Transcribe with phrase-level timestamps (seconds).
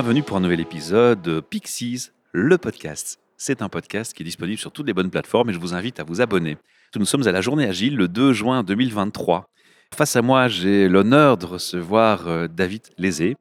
[0.00, 3.20] bienvenue pour un nouvel épisode de Pixies, le podcast.
[3.36, 6.00] C'est un podcast qui est disponible sur toutes les bonnes plateformes et je vous invite
[6.00, 6.56] à vous abonner.
[6.96, 9.50] Nous sommes à la journée agile le 2 juin 2023.
[9.94, 13.36] Face à moi, j'ai l'honneur de recevoir euh, David Lézé,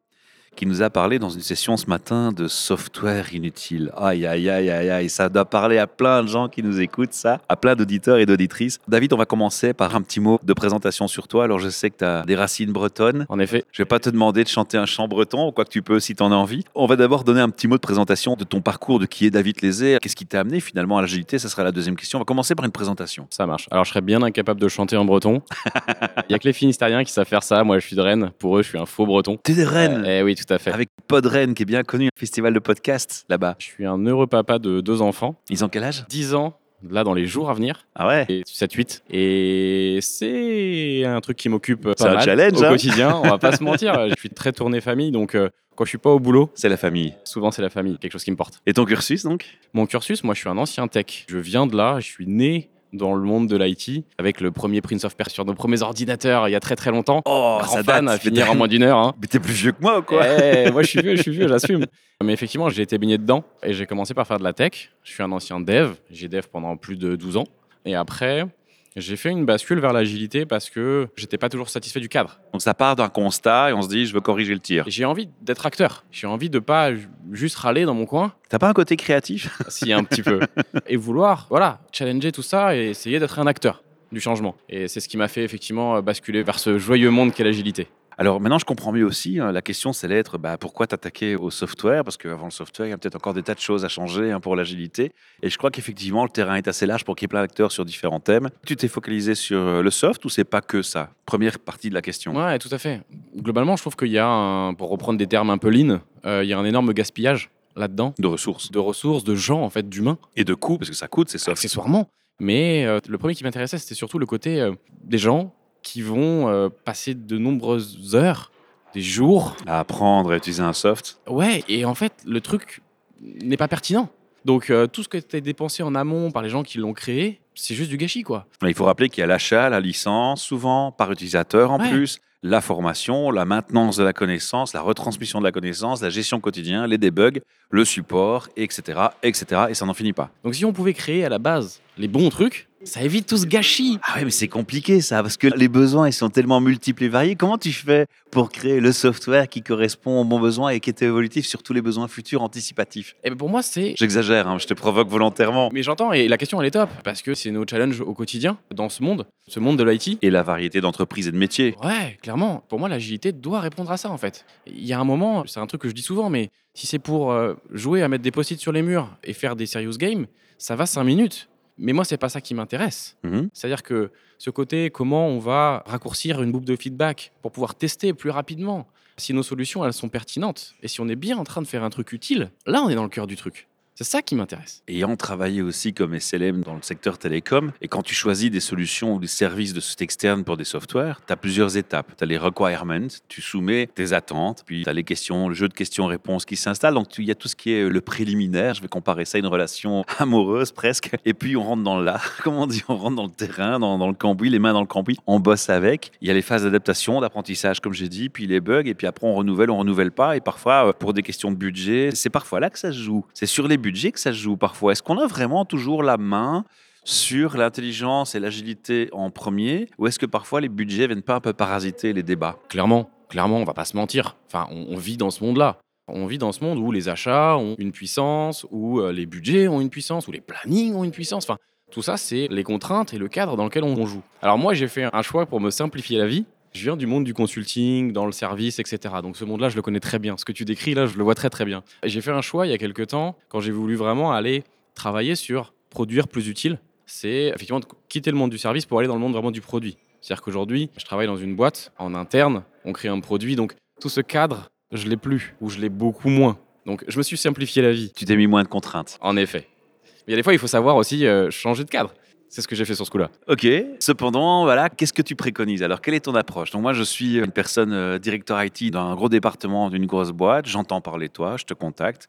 [0.59, 3.93] qui nous a parlé dans une session ce matin de software inutile.
[3.95, 7.13] Aïe, aïe, aïe, aïe, aïe, ça doit parler à plein de gens qui nous écoutent,
[7.13, 8.77] ça, à plein d'auditeurs et d'auditrices.
[8.89, 11.45] David, on va commencer par un petit mot de présentation sur toi.
[11.45, 13.25] Alors, je sais que tu as des racines bretonnes.
[13.29, 13.64] En effet.
[13.71, 16.01] Je vais pas te demander de chanter un chant breton, ou quoi que tu peux
[16.01, 16.65] si tu en as envie.
[16.75, 19.31] On va d'abord donner un petit mot de présentation de ton parcours, de qui est
[19.31, 19.97] David Lézé.
[20.01, 21.39] Qu'est-ce qui t'a amené finalement à l'agilité?
[21.39, 22.19] Ça sera la deuxième question.
[22.19, 23.28] On va commencer par une présentation.
[23.29, 23.69] Ça marche.
[23.71, 25.41] Alors, je serais bien incapable de chanter en breton.
[26.28, 27.64] Il y a que les Finistériens qui savent faire ça.
[27.64, 28.31] Moi, je suis de Rennes.
[28.39, 29.37] Pour eux, je suis un faux breton.
[29.41, 30.03] T'es de Rennes?
[30.05, 30.71] Eh oui, tout à fait.
[30.71, 33.55] Avec Pod Rennes, qui est bien connu, un festival de podcast là-bas.
[33.59, 35.36] Je suis un heureux papa de deux enfants.
[35.50, 36.06] Ils ont quel âge?
[36.09, 36.58] 10 ans,
[36.89, 37.86] là, dans les jours à venir.
[37.95, 38.25] Ah ouais?
[38.30, 39.02] Et 7-8.
[39.11, 42.69] Et c'est un truc qui m'occupe pas C'est un mal challenge, au hein.
[42.69, 43.16] quotidien.
[43.23, 43.94] On va pas se mentir.
[44.09, 45.11] Je suis très tourné famille.
[45.11, 47.13] Donc, euh, quand je suis pas au boulot, C'est la famille.
[47.23, 47.97] souvent, c'est la famille.
[48.00, 48.61] Quelque chose qui me porte.
[48.66, 49.45] Et ton cursus donc?
[49.73, 51.25] Mon cursus, moi, je suis un ancien tech.
[51.30, 52.00] Je viens de là.
[52.02, 55.45] Je suis né dans le monde de l'IT avec le premier Prince of Persia sur
[55.45, 57.22] nos premiers ordinateurs il y a très très longtemps.
[57.26, 58.98] Oh, Grand fan à finir en moins d'une heure.
[58.98, 59.14] hein.
[59.22, 60.23] Mais t'es plus vieux que moi ou quoi?
[60.28, 61.86] Eh, moi, je suis vieux, je suis vieux, j'assume.
[62.23, 64.92] Mais effectivement, j'ai été baigné dedans et j'ai commencé par faire de la tech.
[65.04, 65.94] Je suis un ancien dev.
[66.12, 67.46] J'ai dev pendant plus de 12 ans.
[67.86, 68.46] Et après,
[68.95, 72.40] j'ai fait une bascule vers l'agilité parce que j'étais pas toujours satisfait du cadre.
[72.54, 74.84] Donc ça part d'un constat et on se dit je veux corriger le tir.
[74.88, 76.04] J'ai envie d'être acteur.
[76.12, 79.62] J'ai envie de pas ju- juste râler dans mon coin, T'as pas un côté créatif?
[79.70, 80.40] Si un petit peu,
[80.88, 84.56] et vouloir, voilà, challenger tout ça et essayer d'être un acteur du changement.
[84.70, 87.88] Et c'est ce qui m'a fait effectivement basculer vers ce joyeux monde qu'est l'agilité.
[88.22, 91.50] Alors maintenant je comprends mieux aussi, hein, la question c'est l'être bah, pourquoi t'attaquer au
[91.50, 92.03] software?
[92.03, 94.34] Parce qu'avant le software il y a peut-être encore des tas de choses à changer
[94.34, 95.14] hein, pour l'agilité.
[95.42, 97.72] Et je crois qu'effectivement le terrain est assez large pour qu'il y ait plein d'acteurs
[97.72, 98.50] sur différents thèmes.
[98.66, 101.12] Tu t'es focalisé sur euh, le soft ou c'est pas que ça?
[101.25, 102.35] Première partie de la question.
[102.35, 103.00] Ouais, tout à fait.
[103.38, 106.44] Globalement, je trouve qu'il y a, un- pour reprendre des termes un peu lean, euh,
[106.44, 108.69] il y a un énorme gaspillage là-dedans De ressources.
[108.69, 111.38] de ressources, de gens, en fait, d'humains, Et de coûts, parce que ça coûte, c'est
[111.38, 111.51] soft.
[111.57, 112.09] accessoirement.
[112.41, 114.74] Mais euh, le premier qui m'intéressait, c'était surtout le côté euh,
[115.06, 115.53] des gens
[115.91, 118.51] qui vont euh, passer de nombreuses heures,
[118.94, 119.55] des jours.
[119.66, 121.19] À apprendre à utiliser un soft.
[121.27, 122.81] Ouais, et en fait, le truc
[123.22, 124.09] n'est pas pertinent.
[124.45, 126.94] Donc, euh, tout ce que tu as dépensé en amont par les gens qui l'ont
[126.94, 128.45] créé, c'est juste du gâchis, quoi.
[128.66, 131.89] Il faut rappeler qu'il y a l'achat, la licence, souvent par utilisateur en Ouais.
[131.89, 136.39] plus, la formation, la maintenance de la connaissance, la retransmission de la connaissance, la gestion
[136.39, 139.63] quotidienne, les debugs, le support, etc., etc.
[139.69, 140.29] Et ça n'en finit pas.
[140.45, 143.45] Donc, si on pouvait créer à la base les bons trucs, ça évite tout ce
[143.45, 144.00] gâchis.
[144.03, 147.09] Ah ouais, mais c'est compliqué ça, parce que les besoins ils sont tellement multiples et
[147.09, 147.35] variés.
[147.35, 151.01] Comment tu fais pour créer le software qui correspond aux bons besoins et qui est
[151.01, 153.16] évolutif sur tous les besoins futurs anticipatifs?
[153.23, 155.69] Et ben pour moi, c'est J'exagère, hein, je te provoque volontairement.
[155.73, 158.57] Mais j'entends, et la question elle est top, parce que c'est nos challenges au quotidien,
[158.73, 160.18] dans ce monde, ce monde de l'IT.
[160.22, 161.75] Et la variété d'entreprises et de métiers.
[161.84, 164.45] Ouais, clairement, pour moi l'agilité doit répondre à ça en fait.
[164.68, 167.00] Il y a un moment, c'est un truc que je dis souvent, mais si c'est
[167.00, 170.28] pour euh, jouer à mettre des post-it sur les murs et faire des serious games,
[170.57, 171.50] ça va 5 minutes.
[171.79, 173.17] Mais moi, c'est pas ça qui m'intéresse.
[173.23, 173.50] Mhm.
[173.53, 178.13] C'est-à-dire que ce côté, comment on va raccourcir une boucle de feedback pour pouvoir tester
[178.13, 181.62] plus rapidement, si nos solutions elles sont pertinentes et si on est bien en train
[181.62, 183.68] de faire un truc utile, là on est dans le cœur du truc.
[184.02, 184.82] C'est ça qui m'intéresse.
[184.88, 189.16] Ayant travaillé aussi comme SLM dans le secteur télécom, et quand tu choisis des solutions
[189.16, 192.16] ou des services de site externe pour des softwares, tu as plusieurs étapes.
[192.18, 195.68] Tu as les requirements, tu soumets tes attentes, puis tu as les questions, le jeu
[195.68, 196.94] de questions-réponses qui s'installe.
[196.94, 199.40] Donc il y a tout ce qui est le préliminaire, je vais comparer ça à
[199.40, 203.26] une relation amoureuse presque, et puis on rentre dans là, comment on on rentre dans
[203.26, 206.14] le terrain, dans, le cambouis, les mains dans le cambouis, on bosse avec.
[206.22, 209.08] Il y a les phases d'adaptation, d'apprentissage comme j'ai dit, puis les bugs, et puis
[209.08, 212.30] après on renouvelle, on renouvelle pas, et parfois euh, pour des questions de budget, c'est
[212.30, 213.26] parfois là que ça se joue.
[213.34, 214.91] C'est sur les que ça se joue parfois?
[214.91, 216.66] Est-ce qu'on a vraiment toujours la main
[217.03, 221.39] sur l'intelligence et l'agilité en premier, ou est-ce que parfois les budgets viennent pas un
[221.39, 222.57] peu parasiter les débats?
[222.69, 224.36] Clairement, clairement, on va pas se mentir.
[224.47, 225.77] Enfin, on, on vit dans ce monde-là.
[226.07, 229.68] On vit dans ce monde où les achats ont une puissance, où euh, les budgets
[229.68, 231.45] ont une puissance, où les plannings ont une puissance.
[231.45, 231.57] Enfin,
[231.92, 234.21] tout ça, c'est les contraintes et le cadre dans lequel on joue.
[234.42, 236.45] Alors moi, j'ai fait un choix pour me simplifier la vie.
[236.74, 239.16] Je viens du monde du consulting, dans le service, etc.
[239.24, 240.38] Donc ce monde-là, je le connais très bien.
[240.38, 241.83] Ce que tu décris là, je le vois très très bien.
[242.04, 244.63] J'ai fait un choix il y a quelques temps, quand j'ai voulu vraiment aller
[244.94, 246.80] travailler sur produire plus utile.
[247.07, 249.62] C'est effectivement de quitter le monde du service pour aller dans le monde vraiment du
[249.62, 249.98] produit.
[250.21, 254.10] C'est-à-dire qu'aujourd'hui, je travaille dans une boîte en interne, on crée un produit, donc tout
[254.10, 256.60] ce cadre, je l'ai plus, ou je l'ai beaucoup moins.
[256.86, 259.18] Donc je me suis simplifié la vie, Tu t'es mis moins de contraintes.
[259.21, 259.68] en effet.
[260.06, 262.13] Mais il y a des fois, il faut savoir aussi euh, changer de cadre.
[262.50, 263.30] C'est ce que j'ai fait sur ce coup-là.
[263.48, 263.68] Ok.
[264.00, 266.72] Cependant, voilà, qu'est-ce que tu préconises Alors, quelle est ton approche?
[266.72, 270.66] Donc, moi, je suis une personne euh, directeur IT d'un gros département d'une grosse boîte.
[270.66, 272.28] J'entends parler de toi, je te contacte.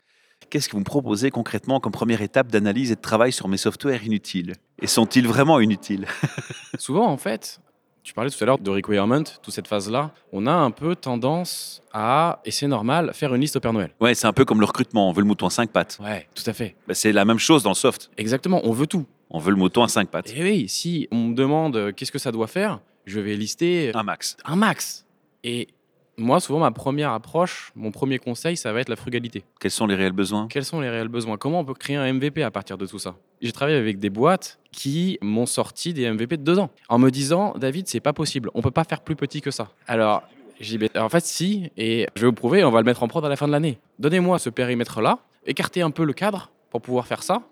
[0.51, 3.57] Qu'est-ce que vous me proposez concrètement comme première étape d'analyse et de travail sur mes
[3.57, 4.55] softwares inutiles?
[4.83, 6.07] Et sont-ils vraiment inutiles?
[6.79, 7.59] Souvent, en fait,
[8.03, 10.11] Tu parlais tout à l'heure de requirement, toute cette phase-là.
[10.33, 13.91] On a un peu tendance à, et c'est normal, faire une liste au Père Noël.
[14.01, 15.09] Ouais, c'est un peu comme le recrutement.
[15.09, 15.99] On veut le mouton à 5 pattes.
[16.03, 16.77] Ouais, tout à fait.
[16.89, 18.11] Bah, c'est la même chose dans le soft.
[18.17, 19.07] Exactement, on veut tout.
[19.31, 20.33] On veut le mouton à 5 pattes.
[20.35, 23.93] Et oui, si on me demande euh, qu'est-ce que ça doit faire, je vais lister
[23.95, 24.37] Un max.
[24.45, 25.07] un max.
[25.45, 25.69] Et
[26.17, 29.45] moi, souvent, ma première approche, mon premier conseil, ça va être la frugalité.
[29.59, 30.49] Quels sont les réels besoins?
[30.49, 31.37] Quels sont les réels besoins?
[31.39, 33.15] Comment on peut créer un MVP à partir de tout ça?
[33.41, 37.11] J'ai travaillé avec des boîtes qui m'ont sorti des MVP de deux ans en me
[37.11, 39.71] disant David, c'est pas possible, on peut pas faire plus petit que ça.
[39.87, 40.25] Alors,
[40.61, 43.09] j'ai dit en fait, si, et je vais vous prouver, on va le mettre en
[43.09, 43.79] prod à la fin de l'année.
[43.99, 47.43] Donnez-moi ce périmètre-là, écartez un peu le cadre pour pouvoir faire ça.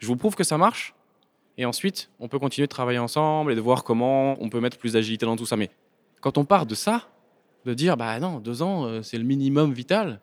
[0.00, 0.94] Je vous prouve que ça marche.
[1.58, 4.78] Et ensuite, on peut continuer de travailler ensemble et de voir comment on peut mettre
[4.78, 5.56] plus d'agilité dans tout ça.
[5.56, 5.70] Mais
[6.20, 7.08] quand on part de ça,
[7.66, 10.20] de dire bah non, deux ans, euh, c'est le minimum vital.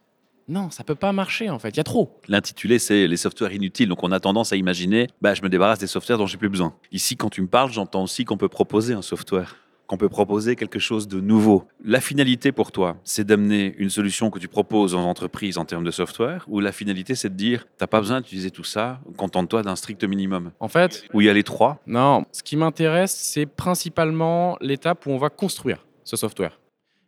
[0.47, 1.69] Non, ça peut pas marcher en fait.
[1.69, 2.21] Il y a trop.
[2.29, 3.89] L'intitulé, c'est les softwares inutiles.
[3.89, 6.49] Donc, on a tendance à imaginer, bah, je me débarrasse des softwares dont j'ai plus
[6.49, 6.73] besoin.
[6.91, 10.55] Ici, quand tu me parles, j'entends aussi qu'on peut proposer un software, qu'on peut proposer
[10.55, 11.65] quelque chose de nouveau.
[11.83, 15.83] La finalité pour toi, c'est d'amener une solution que tu proposes en entreprise en termes
[15.83, 19.61] de software, ou la finalité, c'est de dire, t'as pas besoin d'utiliser tout ça, contente-toi
[19.63, 20.51] d'un strict minimum.
[20.59, 22.25] En fait, Où il y a les trois, non.
[22.31, 26.59] Ce qui m'intéresse, c'est principalement l'étape où on va construire ce software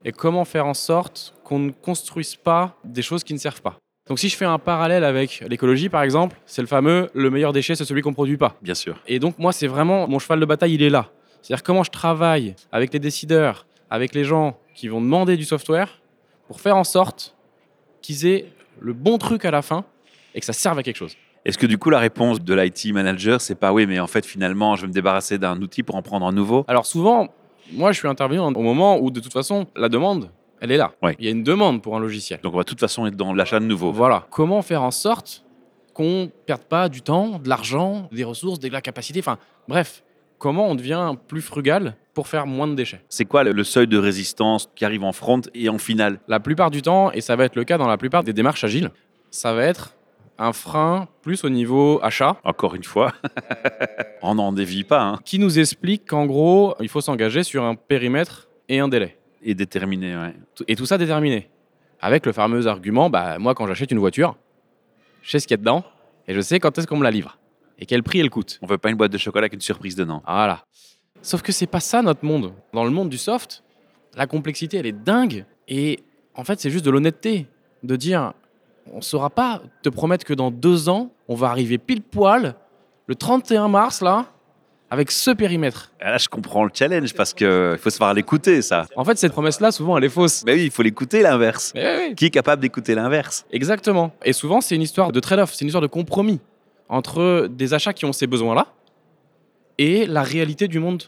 [0.05, 3.77] et comment faire en sorte qu'on ne construise pas des choses qui ne servent pas.
[4.07, 7.51] Donc, si je fais un parallèle avec l'écologie, par exemple, c'est le fameux le meilleur
[7.51, 8.55] déchet, c'est celui qu'on ne produit pas.
[8.61, 9.01] bien sûr.
[9.07, 11.11] Et donc, moi, c'est vraiment mon cheval de bataille, il est là.
[11.41, 16.01] C'est-à-dire comment je travaille avec les décideurs, avec les gens qui vont demander du software
[16.47, 17.35] pour faire en sorte
[18.01, 18.45] qu'ils aient
[18.79, 19.85] le bon truc à la fin
[20.35, 21.15] et que ça serve à quelque chose.
[21.45, 24.25] Est-ce que du coup, la réponse de l'IT manager, c'est pas oui, mais en fait,
[24.25, 26.65] finalement, je vais me débarrasser d'un outil pour en prendre un nouveau?
[26.67, 27.29] Alors, souvent,
[27.71, 30.29] moi, je suis intervenu au moment où, de toute façon, la demande,
[30.59, 30.91] elle est là.
[31.19, 32.39] Il y a une demande pour un logiciel.
[32.43, 33.91] Donc, on va de toute façon être dans l'achat de nouveau.
[33.91, 34.27] Voilà.
[34.29, 35.45] Comment faire en sorte
[35.93, 39.37] qu'on ne perde pas du temps, de l'argent, des ressources, de la capacité, enfin,
[39.67, 40.03] bref,
[40.37, 43.01] comment on devient plus frugal pour faire moins de déchets?
[43.09, 46.19] C'est quoi le, seuil de résistance qui arrive en front et en finale?
[46.27, 48.63] La plupart du temps, et ça va être le cas dans la plupart des démarches
[48.63, 48.91] agiles,
[49.31, 49.95] ça va être
[50.39, 53.13] un frein plus au niveau achat Encore une fois,
[54.21, 55.19] on n'en dévie pas, hein.
[55.25, 59.17] qui nous explique qu'en gros, il faut s'engager sur un périmètre et un délai.
[59.41, 60.15] et déterminé.
[60.15, 60.35] ouais.
[60.67, 61.49] Et tout ça déterminé.
[61.99, 64.35] Avec le fameux argument, bah, moi, quand j'achète une voiture,
[65.23, 65.83] je sais ce qu'il y a dedans
[66.27, 67.37] et je sais quand est-ce qu'on me la livre
[67.79, 68.59] et quel prix elle coûte.
[68.61, 70.21] On veut pas une boîte de chocolat avec une surprise dedans.
[70.25, 70.65] Voilà.
[71.21, 72.53] Sauf que c'est pas ça notre monde.
[72.73, 73.63] Dans le monde du soft,
[74.15, 75.45] la complexité, elle est dingue.
[75.67, 75.99] Et
[76.35, 77.47] en fait, c'est juste de l'honnêteté.
[77.83, 78.33] De dire,
[78.91, 82.55] on ne saura pas te promettre que dans deux ans, on va arriver pile poil,
[83.05, 84.25] le 31 mars, là,
[84.89, 85.91] avec ce périmètre.
[86.01, 88.87] Et là, je comprends le challenge parce qu'il faut se faire l'écouter, ça.
[88.95, 90.43] En fait, cette promesse-là, souvent, elle est fausse.
[90.45, 91.71] Mais oui, il faut l'écouter l'inverse.
[91.75, 92.15] Mais oui, oui.
[92.15, 93.45] Qui est capable d'écouter l'inverse?
[93.51, 94.11] Exactement.
[94.23, 96.39] Et souvent, c'est une histoire de trade-off, c'est une histoire de compromis
[96.89, 98.67] entre des achats qui ont ces besoins-là
[99.77, 101.03] et la réalité du monde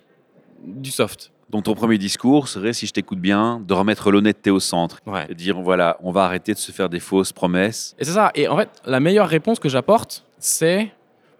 [0.64, 1.32] du soft.
[1.50, 5.00] Donc ton premier discours serait, si je t'écoute bien, de remettre l'honnêteté au centre.
[5.08, 5.26] Ouais.
[5.30, 7.96] Et dire, voilà, on va arrêter de se faire des fausses promesses.
[7.98, 8.32] Et c'est ça.
[8.36, 10.92] Et en fait, la meilleure réponse que j'apporte, c'est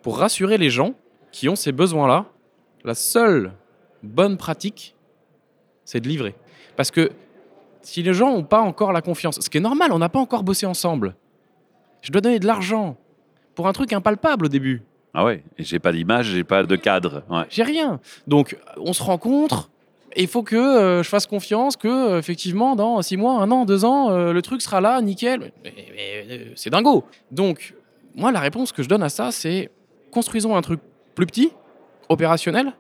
[0.02, 0.94] pour rassurer les gens
[1.32, 2.26] qui ont ces besoins-là,
[2.84, 3.54] la seule
[4.02, 4.96] bonne pratique,
[5.86, 6.36] c'est de livrer.
[6.76, 7.12] Parce que
[7.82, 10.20] si les gens n'ont pas encore la confiance, ce qui est normal, on n'a pas
[10.20, 11.16] encore bossé ensemble.
[12.02, 12.98] Je dois donner de l'argent
[13.60, 14.84] pour un truc impalpable au début.
[15.14, 17.24] Ah ouais, et j'ai pas d'image, j'ai pas de cadre.
[17.30, 17.44] Ouais.
[17.50, 18.00] J'ai rien.
[18.26, 19.70] Donc, on se rencontre.
[20.16, 23.52] Et il faut que euh, je fasse confiance que, euh, effectivement, dans six mois, un
[23.52, 25.52] an, deux ans, euh, le truc sera là, nickel.
[25.66, 27.04] Mais- mais, c'est dingo.
[27.32, 27.76] Donc,
[28.16, 29.70] moi, la réponse que je donne à ça, c'est
[30.10, 30.80] construisons un truc
[31.14, 31.52] plus petit,
[32.08, 32.72] opérationnel,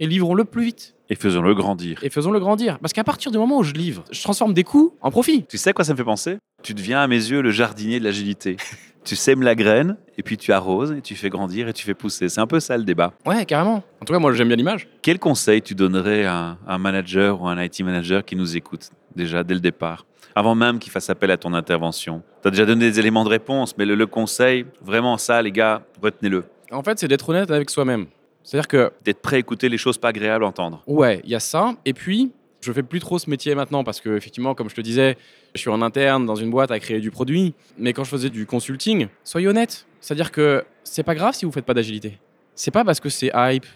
[0.00, 0.96] et livrons-le plus vite.
[1.10, 2.00] Et faisons-le grandir.
[2.02, 2.80] Et faisons-le grandir.
[2.80, 5.44] Parce qu'à partir du moment où je livre, je transforme des coûts en profit.
[5.44, 6.38] Tu sais à quoi ça me fait penser?
[6.64, 8.56] Tu deviens à mes yeux le jardinier de l'agilité.
[9.04, 11.92] tu sèmes la graine, et puis tu arroses, et tu fais grandir, et tu fais
[11.92, 12.30] pousser.
[12.30, 13.12] C'est un peu ça le débat.
[13.26, 13.84] Ouais, carrément.
[14.00, 14.88] En tout cas, moi, j'aime bien l'image.
[15.02, 19.44] Quel conseil tu donnerais à un manager ou un IT manager qui nous écoute déjà
[19.44, 20.06] dès le départ
[20.36, 22.22] avant même qu'il fasse appel à ton intervention?
[22.40, 25.52] Tu as déjà donné des éléments de réponse, mais le, le conseil, vraiment ça, les
[25.52, 26.44] gars, retenez-le.
[26.72, 28.06] En fait, c'est d'être honnête avec soi-même.
[28.42, 30.82] C'est-à-dire que D'être prêt à écouter les choses pas agréables à entendre.
[30.86, 31.74] Ouais, il y a ça.
[31.84, 34.80] Et puis, je fais plus trop ce métier maintenant parce que, effectivement, comme je te
[34.80, 35.18] disais,
[35.54, 37.54] je suis en interne dans une boîte à créer du produit.
[37.78, 39.86] Mais quand je faisais du consulting, soyez honnête.
[40.00, 42.18] C'est-à-dire que c'est pas grave si vous faites pas d'agilité.
[42.54, 43.66] C'est pas parce que c'est hype.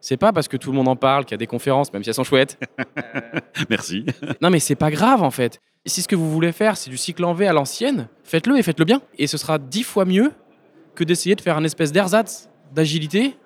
[0.00, 2.02] C'est pas parce que tout le monde en parle qu'il y a des conférences, même
[2.02, 2.58] si elles sont chouettes.
[3.70, 4.04] Merci.
[4.40, 5.60] non, mais c'est pas grave en fait.
[5.86, 8.62] Si ce que vous voulez faire, c'est du cycle en V à l'ancienne, faites-le et
[8.62, 9.02] faites-le bien.
[9.18, 10.32] Et ce sera dix fois mieux
[10.94, 13.36] que d'essayer de faire un espèce d'ersatz d'agilité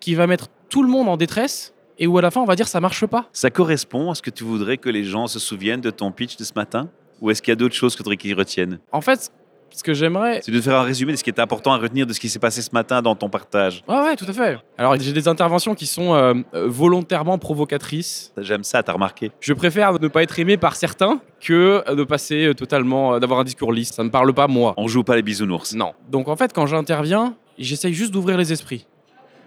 [0.00, 2.56] qui va mettre tout le monde en détresse et où à la fin on va
[2.56, 3.28] dire ça marche pas.
[3.32, 6.36] Ça correspond à ce que tu voudrais que les gens se souviennent de ton pitch
[6.36, 6.88] de ce matin?
[7.20, 8.78] Ou est-ce qu'il y a d'autres choses que qu'ils retiennent?
[8.92, 9.30] En fait,
[9.70, 10.40] ce que j'aimerais.
[10.42, 12.28] C'est de faire un résumé de ce qui est important à retenir de ce qui
[12.28, 13.82] s'est passé ce matin dans ton partage.
[13.88, 14.58] Ouais, ouais, tout à fait.
[14.76, 18.32] Alors, j'ai des interventions qui sont euh, euh, volontairement provocatrices.
[18.38, 19.30] J'aime ça, t'as remarqué.
[19.40, 23.40] Je préfère ne pas être aimé par certains que de passer euh, totalement, euh, d'avoir
[23.40, 23.92] un discours lisse.
[23.92, 24.74] Ça ne parle pas, moi.
[24.76, 25.74] On joue pas les bisounours.
[25.74, 25.92] Non.
[26.10, 28.86] Donc, en fait, quand j'interviens, j'essaye juste d'ouvrir les esprits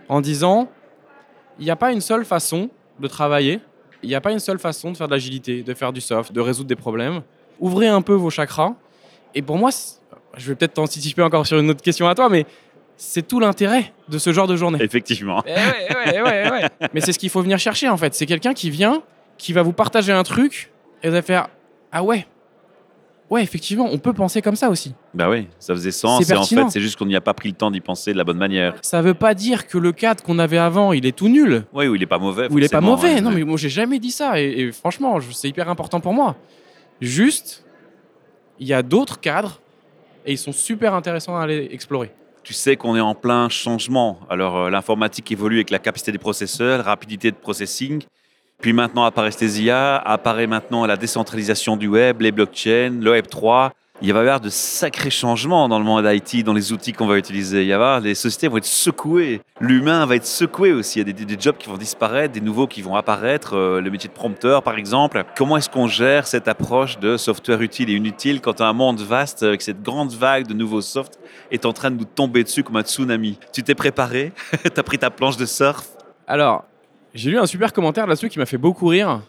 [0.09, 0.69] en disant
[1.59, 3.59] il n'y a pas une seule façon de travailler,
[4.03, 6.31] il n'y a pas une seule façon de faire de l'agilité, de faire du soft,
[6.31, 7.21] de résoudre des problèmes.
[7.61, 8.73] Ouvrez un peu vos chakras.
[9.33, 9.69] Et pour moi,
[10.37, 12.45] je vais peut-être t'anticiper encore sur une autre question à toi, mais
[12.97, 14.79] c'est tout l'intérêt de ce genre de journée.
[14.81, 15.41] Effectivement.
[15.47, 16.69] Eh ouais, ouais, ouais, ouais.
[16.93, 18.13] Mais c'est ce qu'il faut venir chercher en fait.
[18.13, 19.01] C'est quelqu'un qui vient,
[19.37, 21.47] qui va vous partager un truc et vous allez faire
[21.91, 22.27] Ah ouais,
[23.31, 24.93] ouais, effectivement, on peut penser comme ça aussi.
[25.15, 26.23] Bah oui, ça faisait sens.
[26.23, 28.11] C'est Et en fait, c'est juste qu'on n'y a pas pris le temps d'y penser
[28.13, 28.75] de la bonne manière.
[28.83, 31.63] Ça veut pas dire que le cadre qu'on avait avant, il est tout nul.
[31.73, 32.47] Oui, ou il est pas mauvais.
[32.51, 33.17] Ou il est pas mauvais.
[33.17, 33.21] hein.
[33.21, 34.39] Non, mais moi, j'ai jamais dit ça.
[34.39, 36.35] Et, et franchement, je- c'est hyper important pour moi.
[37.01, 37.65] Juste,
[38.59, 39.59] il y a d'autres cadres
[40.25, 42.11] et ils sont super intéressants à aller explorer.
[42.43, 44.19] Tu sais qu'on est en plein changement.
[44.29, 48.03] Alors, euh, l'informatique évolue avec la capacité des processeurs, rapidité de processing.
[48.59, 53.27] Puis maintenant apparaît ces IA, apparaît maintenant la décentralisation du web, les blockchains, le Web
[53.27, 53.73] 3.
[54.03, 57.05] Il va y avoir de sacrés changements dans le monde IT, dans les outils qu'on
[57.05, 57.61] va utiliser.
[57.61, 59.41] Il va y avoir, les sociétés vont être secouées.
[59.59, 60.99] L'humain va être secoué aussi.
[60.99, 63.55] Il y a des, jobs qui vont disparaître, des nouveaux qui vont apparaître.
[63.55, 65.23] euh, le métier de prompteur, par exemple.
[65.37, 69.43] Comment est-ce qu'on gère cette approche de software utile et inutile quand un monde vaste,
[69.43, 71.19] avec cette grande vague de nouveaux softs,
[71.51, 73.37] est en train de nous tomber dessus comme un tsunami?
[73.53, 74.33] Tu t'es préparé?
[74.73, 75.87] T'as pris ta planche de surf?
[76.25, 76.65] Alors,
[77.13, 79.21] j'ai lu un super commentaire là-dessus qui m'a fait beaucoup rire.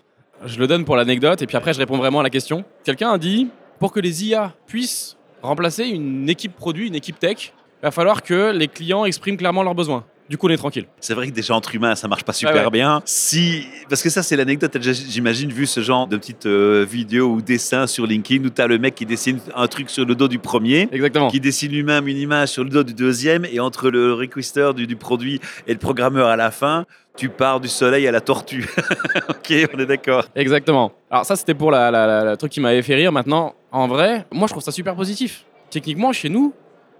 [0.46, 2.64] Je le donne pour l'anecdote et puis après je réponds vraiment à la question.
[2.84, 3.48] Quelqu'un a dit
[3.82, 8.22] pour que les IA puissent remplacer une équipe produit, une équipe tech, il va falloir
[8.22, 10.04] que les clients expriment clairement leurs besoins.
[10.32, 10.86] Du coup, on est tranquille.
[10.98, 12.70] C'est vrai que déjà entre humains, ça marche pas super ouais.
[12.70, 13.02] bien.
[13.04, 14.74] Si, parce que ça, c'est l'anecdote.
[14.80, 18.78] J'imagine vu ce genre de petite euh, vidéo ou dessin sur LinkedIn où t'as le
[18.78, 21.28] mec qui dessine un truc sur le dos du premier, Exactement.
[21.28, 24.86] qui dessine lui-même une image sur le dos du deuxième, et entre le requester du,
[24.86, 28.66] du produit et le programmeur à la fin, tu pars du soleil à la tortue.
[29.28, 30.24] ok, on est d'accord.
[30.34, 30.92] Exactement.
[31.10, 33.12] Alors ça, c'était pour la, la- la- la truc qui m'avait fait rire.
[33.12, 35.44] Maintenant, en vrai, moi, je trouve ça super positif.
[35.68, 36.54] Techniquement, chez nous,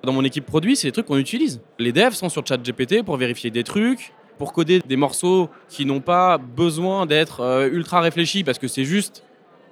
[0.05, 1.61] dans mon équipe produit, c'est des trucs qu'on utilise.
[1.79, 6.01] Les devs sont sur ChatGPT pour vérifier des trucs, pour coder des morceaux qui n'ont
[6.01, 9.25] pas besoin d'être euh, ultra réfléchis parce que c'est juste,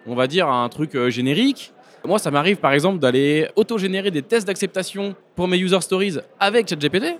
[0.06, 1.72] on va dire, un truc euh, générique.
[2.06, 6.68] Moi, ça m'arrive par exemple d'aller auto-générer des tests d'acceptation pour mes user stories avec
[6.68, 7.16] ChatGPT.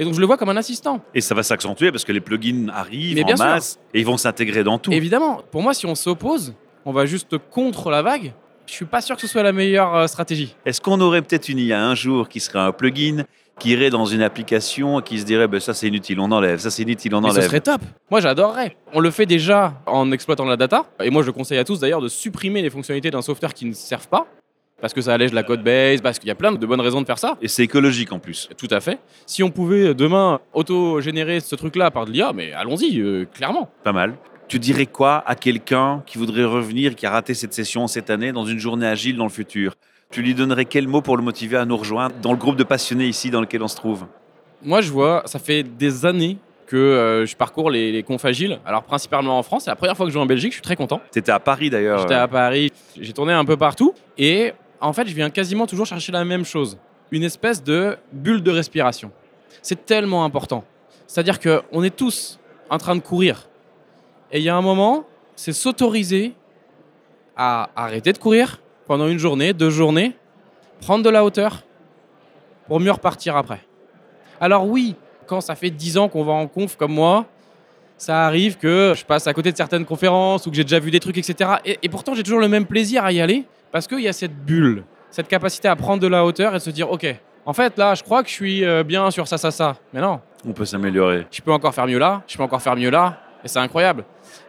[0.00, 1.00] Et donc, je le vois comme un assistant.
[1.14, 3.44] Et ça va s'accentuer parce que les plugins arrivent Mais en sûr.
[3.44, 4.92] masse et ils vont s'intégrer dans tout.
[4.92, 6.54] Évidemment, pour moi, si on s'oppose,
[6.84, 8.32] on va juste contre la vague.
[8.68, 10.54] Je suis pas sûr que ce soit la meilleure euh, stratégie.
[10.66, 13.24] Est-ce qu'on aurait peut-être une IA un jour qui serait un plugin
[13.58, 16.60] qui irait dans une application et qui se dirait ben ça c'est inutile, on enlève,
[16.60, 17.46] ça c'est inutile, on Mais ce enlève?
[17.46, 17.80] serait top.
[18.10, 18.76] Moi, j'adorerais.
[18.92, 20.84] On le fait déjà en exploitant la data.
[21.02, 23.72] Et moi, je conseille à tous d'ailleurs de supprimer les fonctionnalités d'un software qui ne
[23.72, 24.26] servent pas.
[24.80, 27.00] Parce que ça allège la code base, parce qu'il y a plein de bonnes raisons
[27.00, 27.36] de faire ça.
[27.42, 28.48] Et c'est écologique en plus.
[28.56, 29.00] Tout à fait.
[29.26, 33.68] Si on pouvait demain auto-générer ce truc-là par de l'IA, mais allons-y, euh, clairement.
[33.82, 34.14] Pas mal.
[34.48, 38.32] Tu dirais quoi à quelqu'un qui voudrait revenir, qui a raté cette session cette année
[38.32, 39.74] dans une journée agile dans le futur?
[40.10, 42.64] Tu lui donnerais quel mot pour le motiver à nous rejoindre dans le groupe de
[42.64, 44.06] passionnés ici dans lequel on se trouve?
[44.62, 48.58] Moi, je vois, ça fait des années que euh, je parcours les, les confs agiles.
[48.64, 49.64] Alors, principalement en France.
[49.64, 51.02] C'est la première fois que je vais en Belgique, je suis très content.
[51.10, 52.00] T'étais à Paris d'ailleurs.
[52.00, 53.92] J'étais à Paris, j'ai tourné un peu partout.
[54.16, 56.78] Et en fait, je viens quasiment toujours chercher la même chose.
[57.10, 59.12] Une espèce de bulle de respiration.
[59.60, 60.64] C'est tellement important.
[61.06, 62.38] C'est-à-dire qu'on est tous
[62.70, 63.46] en train de courir.
[64.32, 65.04] Et il y a un moment,
[65.36, 66.34] c'est s'autoriser
[67.36, 70.16] à arrêter de courir pendant une journée, deux journées,
[70.80, 71.62] prendre de la hauteur
[72.66, 73.60] pour mieux repartir après.
[74.40, 77.26] Alors oui, quand ça fait 10 ans qu'on va en conf comme moi,
[77.96, 80.90] ça arrive que je passe à côté de certaines conférences ou que j'ai déjà vu
[80.90, 81.52] des trucs, etc.
[81.64, 84.12] Et, et pourtant, j'ai toujours le même plaisir à y aller parce qu'il y a
[84.12, 87.06] cette bulle, cette capacité à prendre de la hauteur et de se dire, OK,
[87.44, 89.76] en fait, là, je crois que je suis euh, bien sur ça, ça, ça.
[89.92, 91.26] Mais non, On peut s'améliorer.
[91.30, 93.18] je peux encore faire mieux là, je peux encore faire mieux là.
[93.44, 94.04] Et c'est incroyable.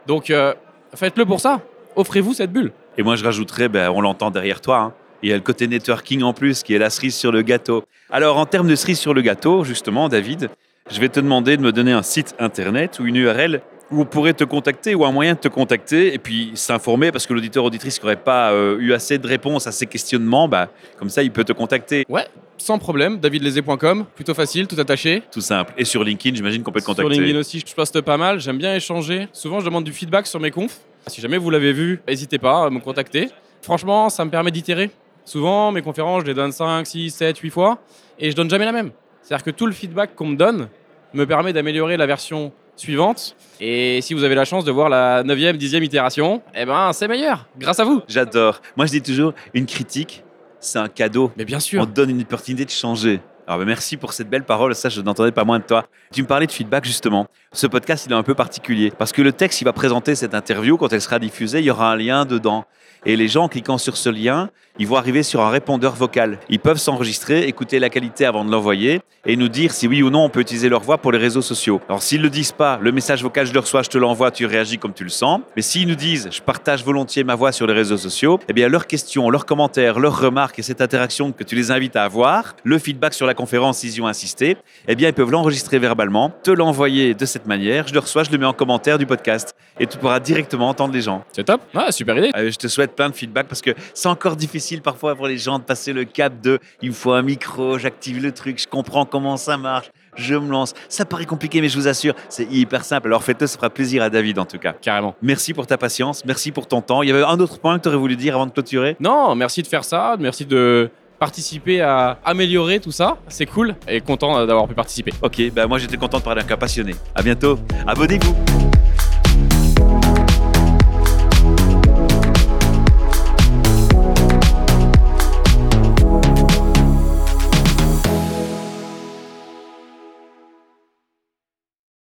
[0.06, 0.54] Donc, euh,
[0.94, 1.60] faites-le pour ça.
[1.96, 2.72] Offrez-vous cette bulle.
[2.98, 4.92] Et moi, je rajouterais, ben, on l'entend derrière toi, hein.
[5.22, 7.84] il y a le côté networking en plus, qui est la cerise sur le gâteau.
[8.10, 10.50] Alors, en termes de cerise sur le gâteau, justement, David,
[10.90, 14.04] je vais te demander de me donner un site internet ou une URL où on
[14.04, 17.64] pourrait te contacter ou un moyen de te contacter et puis s'informer parce que l'auditeur
[17.64, 20.68] auditrice qui n'aurait pas euh, eu assez de réponses à ses questionnements, bah,
[20.98, 22.04] comme ça, il peut te contacter.
[22.08, 23.18] Ouais, sans problème.
[23.18, 25.22] davidlesé.com, plutôt facile, tout attaché.
[25.32, 25.72] Tout simple.
[25.76, 27.14] Et sur LinkedIn, j'imagine qu'on peut te Sur contacter.
[27.14, 28.38] LinkedIn aussi, je poste pas mal.
[28.40, 29.28] J'aime bien échanger.
[29.32, 30.80] Souvent, je demande du feedback sur mes confs.
[31.06, 33.28] Si jamais vous l'avez vu, n'hésitez pas à me contacter.
[33.62, 34.90] Franchement, ça me permet d'itérer.
[35.24, 37.78] Souvent, mes conférences, je les donne 5, 6, 7, 8 fois.
[38.18, 38.90] Et je donne jamais la même.
[39.22, 40.68] C'est-à-dire que tout le feedback qu'on me donne
[41.14, 43.36] me permet d'améliorer la version suivante.
[43.60, 47.08] Et si vous avez la chance de voir la 9e, 10e itération, eh ben, c'est
[47.08, 47.46] meilleur.
[47.58, 48.02] Grâce à vous.
[48.08, 48.60] J'adore.
[48.76, 50.24] Moi, je dis toujours, une critique,
[50.60, 51.30] c'est un cadeau.
[51.36, 51.86] Mais bien On sûr.
[51.86, 53.20] te donne une opportunité de changer.
[53.46, 54.74] Alors, ben, merci pour cette belle parole.
[54.74, 55.86] Ça, je n'entendais pas moins de toi.
[56.12, 57.26] Tu me parlais de feedback, justement.
[57.52, 60.34] Ce podcast, il est un peu particulier parce que le texte, il va présenter cette
[60.34, 60.76] interview.
[60.76, 62.64] Quand elle sera diffusée, il y aura un lien dedans.
[63.06, 66.38] Et les gens, en cliquant sur ce lien, ils vont arriver sur un répondeur vocal.
[66.48, 70.08] Ils peuvent s'enregistrer, écouter la qualité avant de l'envoyer et nous dire si oui ou
[70.08, 71.80] non on peut utiliser leur voix pour les réseaux sociaux.
[71.88, 74.30] Alors, s'ils ne le disent pas, le message vocal, je le reçois, je te l'envoie,
[74.30, 75.40] tu réagis comme tu le sens.
[75.56, 78.68] Mais s'ils nous disent, je partage volontiers ma voix sur les réseaux sociaux, eh bien,
[78.68, 82.56] leurs questions, leurs commentaires, leurs remarques et cette interaction que tu les invites à avoir,
[82.64, 84.56] le feedback sur la conférence s'ils y ont insisté,
[84.88, 88.30] eh bien, ils peuvent l'enregistrer verbalement, te l'envoyer de cette manière, je le reçois, je
[88.30, 91.24] le mets en commentaire du podcast et tu pourras directement entendre les gens.
[91.32, 91.60] C'est top.
[91.74, 92.30] Ah, super idée.
[92.36, 95.38] Euh, je te souhaite plein de feedback parce que c'est encore difficile parfois pour les
[95.38, 98.68] gens de passer le cap de il me faut un micro, j'active le truc, je
[98.68, 100.74] comprends comment ça marche, je me lance.
[100.88, 103.08] Ça paraît compliqué, mais je vous assure, c'est hyper simple.
[103.08, 104.72] Alors faites-le, ça fera plaisir à David en tout cas.
[104.72, 105.14] Carrément.
[105.22, 107.02] Merci pour ta patience, merci pour ton temps.
[107.02, 108.96] Il y avait un autre point que tu aurais voulu dire avant de clôturer?
[109.00, 110.16] Non, merci de faire ça.
[110.18, 113.18] Merci de participer à améliorer tout ça.
[113.28, 115.12] C'est cool et content d'avoir pu participer.
[115.20, 116.94] Ok, bah moi j'étais content de parler d'un cas passionné.
[117.14, 118.69] À bientôt, abonnez-vous